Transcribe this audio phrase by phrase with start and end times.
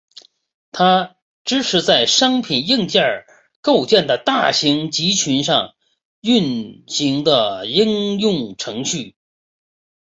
[0.71, 3.23] 它支持在商品硬件
[3.61, 5.75] 构建的大型集群上
[6.21, 9.15] 运行的应用程序。